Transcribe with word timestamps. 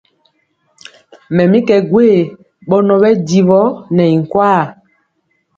Mɛ 1.35 1.43
mi 1.51 1.59
kɛ 1.67 1.75
gwee 1.89 2.17
ɓɔnɔ 2.69 2.93
ɓɛ 3.01 3.09
jiwɔ 3.27 3.61
nɛ 3.95 4.03
i 4.13 4.15
nkwaa. 4.21 4.61